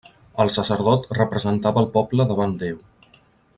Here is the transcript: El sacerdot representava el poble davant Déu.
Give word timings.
El 0.43 0.47
sacerdot 0.55 1.05
representava 1.19 1.85
el 1.85 1.91
poble 1.99 2.29
davant 2.33 2.59
Déu. 2.65 2.83